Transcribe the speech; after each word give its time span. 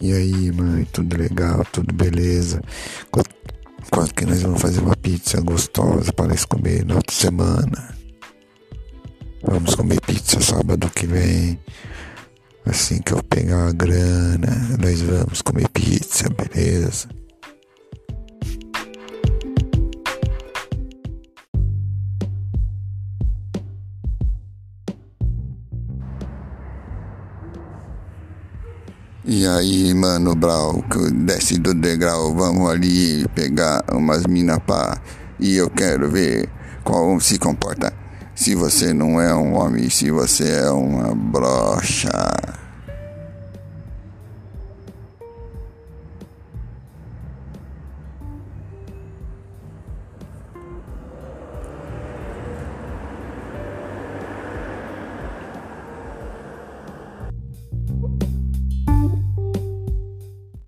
E 0.00 0.12
aí, 0.12 0.52
mãe, 0.52 0.84
tudo 0.92 1.16
legal, 1.16 1.64
tudo 1.72 1.94
beleza? 1.94 2.60
Quando 3.10 4.12
que 4.12 4.26
nós 4.26 4.42
vamos 4.42 4.60
fazer 4.60 4.80
uma 4.80 4.96
pizza 4.96 5.40
gostosa 5.40 6.12
para 6.12 6.28
nós 6.28 6.44
comer 6.44 6.84
na 6.84 6.96
outra 6.96 7.14
semana? 7.14 7.96
Vamos 9.42 9.74
comer 9.74 10.00
pizza 10.02 10.40
sábado 10.40 10.90
que 10.90 11.06
vem. 11.06 11.58
Assim 12.66 13.00
que 13.00 13.12
eu 13.12 13.22
pegar 13.22 13.68
a 13.68 13.72
grana, 13.72 14.76
nós 14.78 15.00
vamos 15.00 15.40
comer 15.40 15.68
pizza, 15.68 16.28
beleza? 16.28 17.08
E 29.28 29.44
aí, 29.44 29.92
mano, 29.92 30.36
Brau, 30.36 30.84
desce 31.12 31.58
do 31.58 31.74
degrau, 31.74 32.32
vamos 32.32 32.70
ali 32.70 33.26
pegar 33.34 33.82
umas 33.92 34.24
minas 34.24 34.60
pá. 34.64 35.00
E 35.40 35.56
eu 35.56 35.68
quero 35.68 36.08
ver 36.08 36.48
qual 36.84 37.18
se 37.18 37.36
comporta. 37.36 37.92
Se 38.36 38.54
você 38.54 38.94
não 38.94 39.20
é 39.20 39.34
um 39.34 39.54
homem, 39.54 39.90
se 39.90 40.12
você 40.12 40.48
é 40.48 40.70
uma 40.70 41.12
brocha. 41.12 42.08